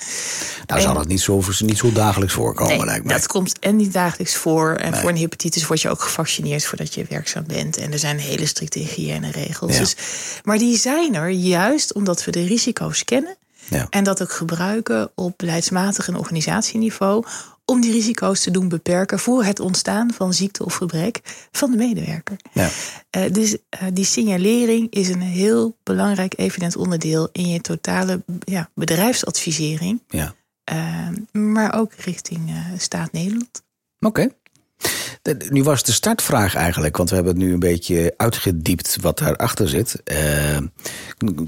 Nou 0.65 0.81
zal 0.81 0.89
en- 0.89 0.95
dat 0.97 1.07
niet 1.07 1.21
zo, 1.21 1.43
niet 1.59 1.77
zo 1.77 1.91
dagelijks 1.91 2.33
voorkomen, 2.33 2.77
Nee, 2.77 2.85
lijkt 2.85 3.05
me. 3.05 3.11
dat 3.11 3.27
komt 3.27 3.59
en 3.59 3.75
niet 3.75 3.93
dagelijks 3.93 4.35
voor. 4.35 4.75
En 4.75 4.91
Nee. 4.91 4.99
voor 5.01 5.09
een 5.09 5.17
hepatitis 5.17 5.67
word 5.67 5.81
je 5.81 5.89
ook 5.89 6.01
gevaccineerd 6.01 6.65
voordat 6.65 6.93
je 6.93 7.05
werkzaam 7.09 7.43
bent. 7.47 7.77
En 7.77 7.91
er 7.91 7.99
zijn 7.99 8.17
hele 8.19 8.45
strikte 8.45 8.79
hygiëneregels. 8.79 9.73
Ja. 9.73 9.79
Dus, 9.79 9.95
maar 10.43 10.57
die 10.57 10.77
zijn 10.77 11.15
er 11.15 11.29
juist 11.29 11.93
omdat 11.93 12.25
we 12.25 12.31
de 12.31 12.43
risico's 12.45 13.03
kennen. 13.05 13.35
Ja. 13.69 13.87
En 13.89 14.03
dat 14.03 14.21
ook 14.21 14.31
gebruiken 14.31 15.11
op 15.15 15.33
beleidsmatig 15.37 16.07
en 16.07 16.15
organisatieniveau. 16.15 17.25
Om 17.65 17.81
die 17.81 17.91
risico's 17.91 18.41
te 18.41 18.51
doen 18.51 18.69
beperken 18.69 19.19
voor 19.19 19.43
het 19.43 19.59
ontstaan 19.59 20.13
van 20.13 20.33
ziekte 20.33 20.65
of 20.65 20.75
gebrek 20.75 21.47
van 21.51 21.71
de 21.71 21.77
medewerker. 21.77 22.35
Ja. 22.53 22.69
Eh, 23.09 23.31
dus 23.31 23.57
eh, 23.69 23.81
die 23.93 24.05
signalering 24.05 24.91
is 24.91 25.07
een 25.09 25.21
heel 25.21 25.77
belangrijk 25.83 26.33
evident 26.37 26.75
onderdeel 26.75 27.29
in 27.31 27.49
je 27.49 27.61
totale 27.61 28.23
ja, 28.39 28.69
bedrijfsadvisering. 28.73 30.01
Ja. 30.07 30.35
Eh, 30.69 31.07
maar 31.31 31.73
ook 31.73 31.93
richting 31.93 32.49
eh, 32.49 32.55
staat 32.77 33.11
Nederland. 33.11 33.63
Oké. 33.99 34.29
Nu 35.49 35.63
was 35.63 35.83
de 35.83 35.91
startvraag 35.91 36.55
eigenlijk, 36.55 36.97
want 36.97 37.09
we 37.09 37.15
hebben 37.15 37.33
het 37.33 37.43
nu 37.43 37.53
een 37.53 37.59
beetje 37.59 38.13
uitgediept 38.17 38.97
wat 39.01 39.17
daarachter 39.17 39.69
zit. 39.69 40.03
Eh, 40.03 40.57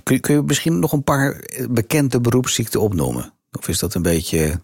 kun, 0.03 0.19
kun 0.21 0.35
je 0.35 0.41
misschien 0.41 0.79
nog 0.79 0.91
een 0.91 1.03
paar 1.03 1.43
bekende 1.69 2.21
beroepsziekten 2.21 2.81
opnoemen? 2.81 3.33
Of 3.51 3.67
is 3.67 3.79
dat 3.79 3.93
een 3.93 4.01
beetje 4.01 4.61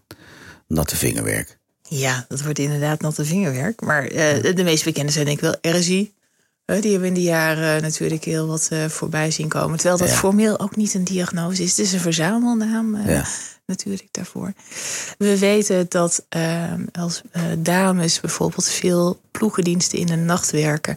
natte 0.66 0.96
vingerwerk? 0.96 1.58
Ja, 1.82 2.24
dat 2.28 2.42
wordt 2.42 2.58
inderdaad 2.58 3.00
natte 3.00 3.24
vingerwerk. 3.24 3.80
Maar 3.80 4.04
eh, 4.04 4.54
de 4.54 4.64
meest 4.64 4.84
bekende 4.84 5.12
zijn 5.12 5.24
denk 5.24 5.40
ik 5.42 5.44
wel 5.60 5.74
RSI. 5.78 6.12
Eh, 6.64 6.80
die 6.80 6.90
hebben 6.90 7.00
we 7.12 7.16
in 7.16 7.22
de 7.22 7.28
jaren 7.30 7.82
natuurlijk 7.82 8.24
heel 8.24 8.46
wat 8.46 8.68
eh, 8.70 8.84
voorbij 8.84 9.30
zien 9.30 9.48
komen. 9.48 9.76
Terwijl 9.78 9.98
dat 9.98 10.08
Ja. 10.08 10.14
formeel 10.14 10.60
ook 10.60 10.76
niet 10.76 10.94
een 10.94 11.04
diagnose 11.04 11.62
is. 11.62 11.70
Het 11.70 11.86
is 11.86 11.92
een 11.92 12.00
verzamelnaam 12.00 12.94
eh, 12.94 13.14
Ja. 13.14 13.24
Natuurlijk 13.68 14.08
daarvoor. 14.10 14.52
We 15.18 15.38
weten 15.38 15.86
dat 15.88 16.24
eh, 16.28 16.72
als 16.92 17.22
eh, 17.30 17.42
dames 17.58 18.20
bijvoorbeeld 18.20 18.68
veel 18.68 19.20
ploegendiensten 19.30 19.98
in 19.98 20.06
de 20.06 20.16
nacht 20.16 20.50
werken. 20.50 20.96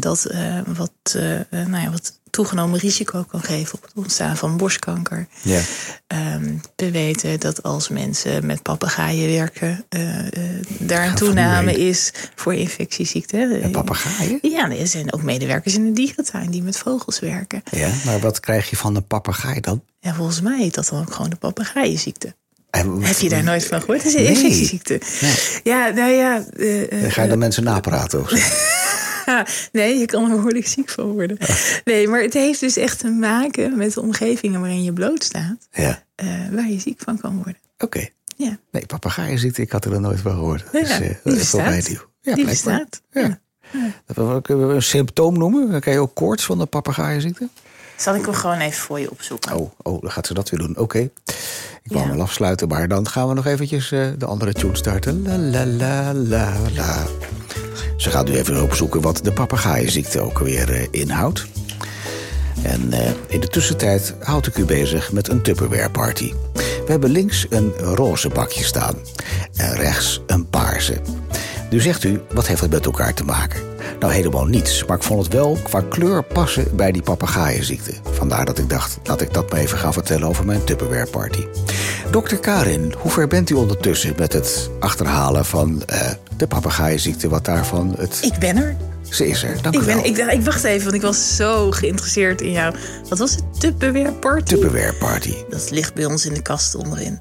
Dat 0.00 0.24
eh, 0.24 0.60
wat, 0.66 1.14
eh, 1.14 1.40
nou 1.50 1.82
ja, 1.82 1.90
wat 1.90 2.17
toegenomen 2.38 2.78
risico 2.78 3.24
kan 3.30 3.42
geven 3.42 3.74
op 3.74 3.82
het 3.82 3.90
ontstaan 3.94 4.36
van 4.36 4.56
borstkanker. 4.56 5.26
Ja. 5.42 5.60
Ehm, 6.06 6.54
we 6.76 6.90
weten 6.90 7.40
dat 7.40 7.62
als 7.62 7.88
mensen 7.88 8.46
met 8.46 8.62
papegaaien 8.62 9.30
werken, 9.32 9.84
eh, 9.88 10.18
eh, 10.26 10.32
daar 10.78 11.06
een 11.06 11.14
toename 11.14 11.72
is 11.88 12.12
voor 12.34 12.54
infectieziekten. 12.54 13.62
En 13.62 13.70
papegaaien? 13.70 14.38
Ja, 14.42 14.70
er 14.70 14.86
zijn 14.86 15.12
ook 15.12 15.22
medewerkers 15.22 15.74
in 15.74 15.84
de 15.84 15.92
dierentuin 15.92 16.50
die 16.50 16.62
met 16.62 16.76
vogels 16.78 17.18
werken. 17.20 17.62
Ja, 17.70 17.90
maar 18.04 18.18
wat 18.20 18.40
krijg 18.40 18.70
je 18.70 18.76
van 18.76 18.96
een 18.96 19.06
papegaai 19.06 19.60
dan? 19.60 19.82
En 20.00 20.14
volgens 20.14 20.40
mij 20.40 20.58
heet 20.58 20.74
dat 20.74 20.88
dan 20.88 21.00
ook 21.00 21.12
gewoon 21.14 21.30
de 21.30 21.36
papegaaienziekte. 21.36 22.34
En- 22.70 23.02
Heb 23.02 23.16
je 23.18 23.28
daar 23.28 23.42
nooit 23.44 23.66
van 23.66 23.80
gehoord? 23.80 24.04
Is 24.04 24.14
een 24.14 24.22
Nee. 24.22 24.28
infectieziekte. 24.34 25.00
Ja, 25.62 25.88
nou 25.88 26.10
ja. 26.12 26.44
eh, 26.56 27.00
Dan 27.02 27.10
ga 27.10 27.22
je 27.22 27.28
dan 27.28 27.38
mensen 27.38 27.64
napraten 27.64 28.20
of 28.20 28.28
zo? 28.30 28.36
nee, 29.72 29.98
je 29.98 30.06
kan 30.06 30.30
er 30.30 30.36
behoorlijk 30.36 30.66
ziek 30.66 30.88
van 30.90 31.04
worden. 31.12 31.38
Nee, 31.84 32.08
maar 32.08 32.22
het 32.22 32.32
heeft 32.34 32.60
dus 32.60 32.76
echt 32.76 32.98
te 32.98 33.08
maken 33.10 33.76
met 33.76 33.92
de 33.94 34.00
omgevingen 34.00 34.60
waarin 34.60 34.82
je 34.84 34.92
blootstaat. 34.92 35.68
Ja, 35.72 36.02
eh, 36.14 36.26
waar 36.52 36.68
je 36.68 36.80
ziek 36.80 37.00
van 37.04 37.20
kan 37.20 37.34
worden. 37.36 37.56
oké. 37.78 38.08
Ja, 38.36 38.58
Nee, 38.70 38.86
papegaaienziekte, 38.86 39.62
ik 39.62 39.72
had 39.72 39.84
er 39.84 39.90
nog 39.90 40.00
nooit 40.00 40.20
van 40.20 40.32
gehoord. 40.32 40.64
ja 40.72 40.80
Dus, 40.80 40.90
eh, 40.90 40.98
die 41.24 41.34
bestaat. 41.34 41.88
nieuw. 41.88 42.00
Ja, 42.20 42.34
die 42.34 42.44
bestaat. 42.44 43.02
Ja. 43.12 43.38
Dat- 44.14 44.42
Kunnen 44.42 44.68
we 44.68 44.74
een 44.74 44.82
symptoom 44.82 45.38
noemen? 45.38 45.70
Dan 45.70 45.80
kan 45.80 45.92
je 45.92 45.98
ook 45.98 46.14
koorts 46.14 46.44
van 46.44 46.58
de 46.58 46.66
papegaaienziekte? 46.66 47.48
Zal 47.96 48.14
ik 48.14 48.24
hem 48.24 48.34
gewoon 48.34 48.58
even 48.58 48.80
voor 48.80 49.00
je 49.00 49.10
opzoeken? 49.10 49.56
Oh, 49.56 49.70
oh, 49.82 50.02
dan 50.02 50.10
gaat 50.10 50.26
ze 50.26 50.34
dat 50.34 50.50
weer 50.50 50.60
doen. 50.60 50.76
Oké. 50.78 50.98
Ik 50.98 51.10
wou 51.94 52.00
Ja. 52.00 52.06
hem 52.06 52.16
wel 52.16 52.24
afsluiten, 52.26 52.68
maar 52.68 52.88
dan 52.88 53.08
gaan 53.08 53.28
we 53.28 53.34
nog 53.34 53.46
eventjes 53.46 53.92
eh, 53.92 54.06
de 54.18 54.26
andere 54.26 54.52
tune 54.52 54.76
starten. 54.76 55.22
La 55.22 55.36
la 55.38 55.64
la 55.66 56.14
la 56.14 56.52
la. 56.74 57.06
Ze 57.98 58.10
gaat 58.10 58.28
nu 58.28 58.34
even 58.34 58.62
opzoeken 58.62 59.00
wat 59.00 59.20
de 59.22 59.32
papegaaienziekte 59.32 60.20
ook 60.20 60.38
weer 60.38 60.72
eh, 60.72 60.86
inhoudt. 60.90 61.46
En 62.62 62.92
eh, 62.92 63.10
in 63.26 63.40
de 63.40 63.48
tussentijd 63.48 64.14
houd 64.20 64.46
ik 64.46 64.56
u 64.56 64.64
bezig 64.64 65.12
met 65.12 65.28
een 65.28 65.42
Tupperware 65.42 65.90
party. 65.90 66.32
We 66.54 66.94
hebben 66.94 67.10
links 67.10 67.46
een 67.50 67.72
roze 67.72 68.28
bakje 68.28 68.64
staan 68.64 68.94
en 69.56 69.74
rechts 69.74 70.20
een 70.26 70.48
paarse. 70.48 71.00
Nu 71.70 71.80
zegt 71.80 72.04
u, 72.04 72.20
wat 72.32 72.46
heeft 72.46 72.60
het 72.60 72.70
met 72.70 72.86
elkaar 72.86 73.14
te 73.14 73.24
maken? 73.24 73.60
Nou, 74.00 74.12
helemaal 74.12 74.46
niets, 74.46 74.84
maar 74.84 74.96
ik 74.96 75.02
vond 75.02 75.24
het 75.24 75.32
wel 75.32 75.58
qua 75.62 75.80
kleur 75.80 76.22
passen 76.22 76.76
bij 76.76 76.92
die 76.92 77.02
papegaaienziekte. 77.02 77.92
Vandaar 78.10 78.44
dat 78.44 78.58
ik 78.58 78.70
dacht, 78.70 78.98
laat 79.04 79.20
ik 79.20 79.32
dat 79.32 79.50
maar 79.50 79.60
even 79.60 79.78
gaan 79.78 79.92
vertellen 79.92 80.28
over 80.28 80.44
mijn 80.44 80.64
Tupperware 80.64 81.10
party. 81.10 81.44
Dokter 82.10 82.38
Karin, 82.38 82.94
hoe 82.98 83.10
ver 83.10 83.28
bent 83.28 83.50
u 83.50 83.54
ondertussen 83.54 84.14
met 84.16 84.32
het 84.32 84.70
achterhalen 84.80 85.44
van 85.44 85.82
eh, 85.86 86.10
de 86.36 86.46
papegaaienziekte? 86.46 87.28
Wat 87.28 87.44
daarvan 87.44 87.94
het... 87.98 88.18
Ik 88.22 88.38
ben 88.38 88.56
er. 88.56 88.76
Ze 89.10 89.28
is 89.28 89.42
er, 89.42 89.62
dank 89.62 89.74
Ik, 89.74 89.84
ben, 89.84 90.04
ik, 90.04 90.16
ik 90.16 90.42
wacht 90.42 90.64
even, 90.64 90.82
want 90.82 90.94
ik 90.94 91.02
was 91.02 91.36
zo 91.36 91.70
geïnteresseerd 91.70 92.40
in 92.40 92.52
jou. 92.52 92.74
Wat 93.08 93.18
was 93.18 93.30
het? 93.30 93.60
Tupperware 93.60 94.12
party? 94.12 94.54
Tupperware 94.54 94.94
party. 94.94 95.34
Dat 95.48 95.70
ligt 95.70 95.94
bij 95.94 96.04
ons 96.04 96.26
in 96.26 96.34
de 96.34 96.42
kast 96.42 96.74
onderin. 96.74 97.20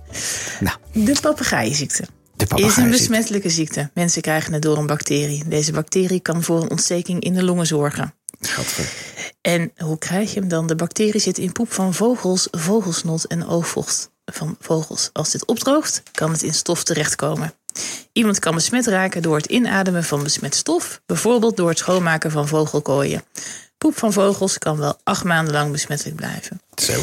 Nou, 0.59 0.77
De 0.91 1.17
papegaaienziekte. 1.21 2.03
de 2.35 2.45
Is 2.55 2.77
een 2.77 2.89
besmettelijke 2.89 3.49
ziekte. 3.49 3.89
Mensen 3.93 4.21
krijgen 4.21 4.53
het 4.53 4.61
door 4.61 4.77
een 4.77 4.87
bacterie. 4.87 5.43
Deze 5.47 5.71
bacterie 5.71 6.19
kan 6.19 6.43
voor 6.43 6.61
een 6.61 6.69
ontsteking 6.69 7.23
in 7.23 7.33
de 7.33 7.43
longen 7.43 7.67
zorgen. 7.67 8.13
En 9.41 9.71
hoe 9.77 9.97
krijg 9.97 10.33
je 10.33 10.39
hem 10.39 10.49
dan? 10.49 10.67
De 10.67 10.75
bacterie 10.75 11.21
zit 11.21 11.37
in 11.37 11.51
poep 11.51 11.73
van 11.73 11.93
vogels, 11.93 12.47
vogelsnot 12.51 13.25
en 13.25 13.47
oogvocht 13.47 14.09
van 14.31 14.57
vogels. 14.59 15.09
Als 15.13 15.31
dit 15.31 15.45
opdroogt, 15.45 16.03
kan 16.11 16.31
het 16.31 16.43
in 16.43 16.53
stof 16.53 16.83
terechtkomen. 16.83 17.53
Iemand 18.11 18.39
kan 18.39 18.55
besmet 18.55 18.87
raken 18.87 19.21
door 19.21 19.35
het 19.35 19.45
inademen 19.45 20.03
van 20.03 20.23
besmet 20.23 20.55
stof, 20.55 21.01
bijvoorbeeld 21.05 21.57
door 21.57 21.69
het 21.69 21.77
schoonmaken 21.77 22.31
van 22.31 22.47
vogelkooien. 22.47 23.23
Poep 23.77 23.97
van 23.97 24.13
vogels 24.13 24.57
kan 24.57 24.77
wel 24.77 24.99
acht 25.03 25.23
maanden 25.23 25.53
lang 25.53 25.71
besmettelijk 25.71 26.15
blijven. 26.15 26.61
Zo. 26.75 27.01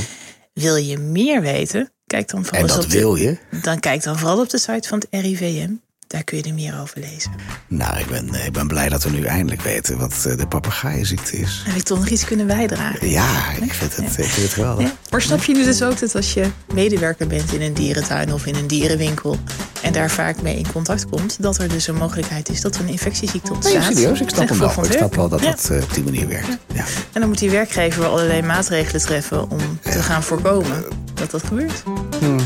Wil 0.52 0.76
je 0.76 0.98
meer 0.98 1.40
weten? 1.40 1.92
Kijk 2.06 2.28
dan 2.28 2.44
vooral 2.44 2.60
En 2.62 2.66
dat 2.66 2.84
op 2.84 2.90
de- 2.90 2.98
wil 2.98 3.14
je? 3.14 3.38
dan 3.62 3.80
kijk 3.80 4.02
dan 4.02 4.18
vooral 4.18 4.40
op 4.40 4.50
de 4.50 4.58
site 4.58 4.88
van 4.88 4.98
het 4.98 5.20
RIVM. 5.24 5.70
Daar 6.06 6.24
kun 6.24 6.36
je 6.36 6.42
er 6.42 6.54
meer 6.54 6.80
over 6.80 7.00
lezen. 7.00 7.30
Nou, 7.68 7.98
ik 7.98 8.06
ben, 8.06 8.34
eh, 8.34 8.46
ik 8.46 8.52
ben 8.52 8.66
blij 8.66 8.88
dat 8.88 9.02
we 9.02 9.10
nu 9.10 9.24
eindelijk 9.24 9.62
weten 9.62 9.98
wat 9.98 10.24
eh, 10.26 10.36
de 10.36 10.46
papegaaienziekte 10.46 11.36
is. 11.36 11.64
Ik 11.76 11.82
toch 11.82 11.98
nog 11.98 12.08
iets 12.08 12.24
kunnen 12.24 12.46
bijdragen? 12.46 13.10
Ja, 13.10 13.50
ik 13.60 13.72
vind 13.72 13.96
het, 13.96 14.04
ik 14.04 14.10
vind 14.10 14.42
het 14.42 14.52
geweldig. 14.52 14.86
Ja. 14.86 14.92
Maar 15.10 15.22
snap 15.22 15.44
je 15.44 15.52
nu 15.52 15.64
dus 15.64 15.82
ook 15.82 15.98
dat 15.98 16.14
als 16.14 16.34
je 16.34 16.46
medewerker 16.74 17.26
bent 17.26 17.52
in 17.52 17.62
een 17.62 17.74
dierentuin 17.74 18.32
of 18.32 18.46
in 18.46 18.54
een 18.54 18.66
dierenwinkel 18.66 19.38
en 19.82 19.92
daar 19.92 20.10
vaak 20.10 20.42
mee 20.42 20.56
in 20.56 20.72
contact 20.72 21.06
komt, 21.08 21.42
dat 21.42 21.58
er 21.58 21.68
dus 21.68 21.86
een 21.86 21.94
mogelijkheid 21.94 22.48
is 22.48 22.60
dat 22.60 22.74
er 22.74 22.80
een 22.80 22.88
infectieziekte 22.88 23.52
ontstaat. 23.52 23.82
Nee, 23.82 23.96
serieus, 23.96 24.20
ik 24.20 24.28
snap 24.28 24.48
hem 24.48 24.58
wel. 24.58 24.84
Ik 24.84 24.92
snap 24.92 25.14
wel 25.14 25.28
dat 25.28 25.42
dat 25.42 25.68
eh, 25.70 25.82
op 25.82 25.94
die 25.94 26.04
manier 26.04 26.28
werkt. 26.28 26.58
Ja. 26.72 26.84
En 27.12 27.20
dan 27.20 27.28
moet 27.28 27.38
die 27.38 27.50
werkgever 27.50 28.04
allerlei 28.04 28.42
maatregelen 28.42 29.00
treffen 29.00 29.50
om 29.50 29.78
te 29.82 30.02
gaan 30.02 30.22
voorkomen 30.22 30.84
dat 31.14 31.30
dat 31.30 31.42
gebeurt. 31.42 31.82
Hmm. 32.18 32.38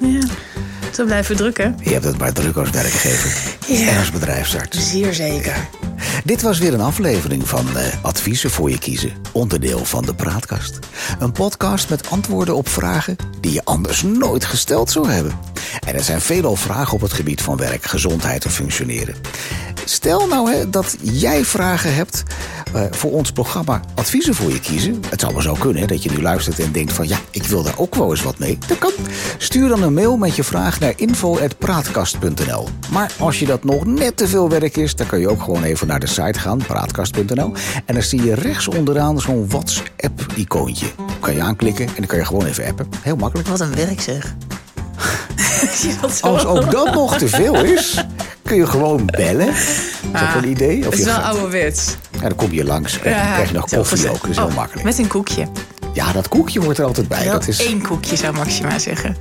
Ja, 0.00 0.20
blijven 1.04 1.36
drukken. 1.36 1.76
Je 1.82 1.90
hebt 1.92 2.04
het 2.04 2.18
maar 2.18 2.32
druk 2.32 2.56
als 2.56 2.70
werkgever 2.70 3.54
Ja. 3.78 3.88
en 3.88 3.98
als 3.98 4.10
bedrijfsarts. 4.10 4.90
Zeer 4.90 5.14
zeker. 5.14 5.54
Dit 6.24 6.42
was 6.42 6.58
weer 6.58 6.74
een 6.74 6.80
aflevering 6.80 7.48
van 7.48 7.76
eh, 7.76 7.84
Adviezen 8.02 8.50
voor 8.50 8.70
je 8.70 8.78
kiezen, 8.78 9.12
onderdeel 9.32 9.84
van 9.84 10.04
de 10.04 10.14
Praatkast. 10.14 10.78
Een 11.18 11.32
podcast 11.32 11.88
met 11.88 12.10
antwoorden 12.10 12.56
op 12.56 12.68
vragen 12.68 13.16
die 13.40 13.52
je 13.52 13.64
anders 13.64 14.02
nooit 14.02 14.44
gesteld 14.44 14.90
zou 14.90 15.10
hebben. 15.10 15.38
En 15.86 15.94
er 15.94 16.04
zijn 16.04 16.20
veelal 16.20 16.56
vragen 16.56 16.94
op 16.94 17.00
het 17.00 17.12
gebied 17.12 17.40
van 17.42 17.56
werk, 17.56 17.84
gezondheid 17.86 18.44
en 18.44 18.50
functioneren. 18.50 19.14
Stel 19.88 20.26
nou 20.26 20.50
hè, 20.50 20.70
dat 20.70 20.96
jij 21.00 21.44
vragen 21.44 21.94
hebt 21.94 22.22
eh, 22.72 22.82
voor 22.90 23.12
ons 23.12 23.32
programma 23.32 23.80
Adviezen 23.94 24.34
voor 24.34 24.50
je 24.50 24.60
kiezen. 24.60 25.02
Het 25.08 25.20
zou 25.20 25.32
maar 25.32 25.42
zo 25.42 25.52
kunnen 25.52 25.80
hè, 25.80 25.86
dat 25.86 26.02
je 26.02 26.10
nu 26.10 26.22
luistert 26.22 26.58
en 26.58 26.72
denkt 26.72 26.92
van 26.92 27.08
ja, 27.08 27.18
ik 27.30 27.42
wil 27.42 27.62
daar 27.62 27.78
ook 27.78 27.94
wel 27.94 28.10
eens 28.10 28.22
wat 28.22 28.38
mee. 28.38 28.58
Dat 28.66 28.78
kan. 28.78 28.92
Stuur 29.38 29.68
dan 29.68 29.82
een 29.82 29.94
mail 29.94 30.16
met 30.16 30.36
je 30.36 30.44
vraag 30.44 30.80
naar 30.80 30.92
info.praatkast.nl. 30.96 32.68
Maar 32.90 33.12
als 33.18 33.38
je 33.38 33.46
dat 33.46 33.64
nog 33.64 33.84
net 33.84 34.16
te 34.16 34.28
veel 34.28 34.48
werk 34.48 34.76
is, 34.76 34.94
dan 34.94 35.06
kan 35.06 35.20
je 35.20 35.28
ook 35.28 35.42
gewoon 35.42 35.62
even 35.62 35.86
naar 35.86 36.00
de 36.00 36.06
site 36.06 36.38
gaan, 36.38 36.58
praatkast.nl. 36.58 37.52
En 37.84 37.94
dan 37.94 38.02
zie 38.02 38.24
je 38.24 38.34
rechts 38.34 38.68
onderaan 38.68 39.20
zo'n 39.20 39.48
WhatsApp-icoontje. 39.48 40.86
Kan 41.20 41.34
je 41.34 41.42
aanklikken 41.42 41.86
en 41.86 41.94
dan 41.96 42.06
kan 42.06 42.18
je 42.18 42.24
gewoon 42.24 42.46
even 42.46 42.66
appen. 42.66 42.88
Heel 43.00 43.16
makkelijk. 43.16 43.48
Wat 43.48 43.60
een 43.60 43.74
werk 43.74 44.00
zeg. 44.00 44.34
Als 46.20 46.44
ook 46.44 46.70
dat 46.70 46.94
nog 46.94 47.18
te 47.18 47.28
veel 47.28 47.64
is, 47.64 48.04
kun 48.46 48.56
je 48.56 48.66
gewoon 48.66 49.06
bellen. 49.06 49.48
Is 49.48 49.92
dat 50.12 50.42
een 50.42 50.48
idee? 50.50 50.78
Of 50.78 50.84
Het 50.84 50.92
is 50.92 50.98
je 50.98 51.04
wel 51.04 51.14
gaat- 51.14 51.24
ouderwets. 51.34 51.96
Ja, 52.10 52.20
dan 52.20 52.34
kom 52.34 52.52
je 52.52 52.64
langs. 52.64 52.98
Krijg, 52.98 53.16
je- 53.26 53.32
krijg 53.32 53.48
je 53.48 53.54
nog 53.54 53.68
koffie 53.68 54.08
ook. 54.10 54.20
Dat 54.20 54.30
is 54.30 54.36
heel 54.36 54.46
Oh, 54.46 54.54
makkelijk. 54.54 54.84
Met 54.84 54.98
een 54.98 55.06
koekje. 55.06 55.46
Ja, 55.92 56.12
dat 56.12 56.28
koekje 56.28 56.60
hoort 56.60 56.78
er 56.78 56.84
altijd 56.84 57.08
bij. 57.08 57.24
Wel 57.24 57.32
Dat 57.32 57.48
is, 57.48 57.66
één 57.66 57.82
koekje 57.82 58.16
zou 58.16 58.34
Maxima 58.36 58.78
zeggen. 58.78 59.16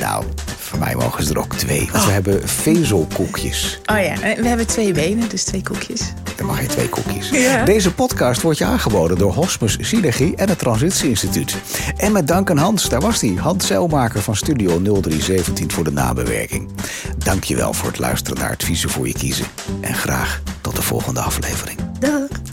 nou, 0.00 0.24
voor 0.64 0.78
mij 0.78 0.94
mogen 0.94 1.24
ze 1.24 1.32
er 1.32 1.38
ook 1.38 1.54
twee. 1.54 1.88
Want 1.92 2.04
we 2.04 2.10
hebben 2.10 2.48
vezelkoekjes. 2.48 3.80
Oh 3.86 3.98
ja, 3.98 4.20
en 4.22 4.42
we 4.42 4.48
hebben 4.48 4.66
twee 4.66 4.92
benen, 4.92 5.28
dus 5.28 5.44
twee 5.44 5.62
koekjes. 5.62 6.12
Dan 6.36 6.46
mag 6.46 6.60
je 6.60 6.66
twee 6.66 6.88
koekjes. 6.88 7.28
Ja. 7.28 7.64
Deze 7.64 7.94
podcast 7.94 8.42
wordt 8.42 8.58
je 8.58 8.64
aangeboden 8.64 9.18
door 9.18 9.32
Hosmus 9.32 9.76
Synergie 9.80 10.36
en 10.36 10.48
het 10.48 10.58
Transitie 10.58 11.08
Instituut. 11.08 11.56
En 11.96 12.12
met 12.12 12.28
dank 12.28 12.50
aan 12.50 12.58
Hans, 12.58 12.88
daar 12.88 13.00
was 13.00 13.20
hij. 13.20 13.34
Hans 13.38 13.66
Zeilmaker 13.66 14.22
van 14.22 14.36
Studio 14.36 14.80
0317 14.80 15.72
voor 15.72 15.84
de 15.84 15.92
nabewerking. 15.92 16.68
Dank 17.18 17.44
je 17.44 17.56
wel 17.56 17.72
voor 17.72 17.88
het 17.88 17.98
luisteren 17.98 18.38
naar 18.38 18.50
Adviezen 18.50 18.90
voor 18.90 19.06
je 19.06 19.14
kiezen. 19.14 19.46
En 19.80 19.94
graag 19.94 20.42
tot 20.60 20.76
de 20.76 20.82
volgende 20.82 21.20
aflevering. 21.20 21.78
Dag. 21.98 22.43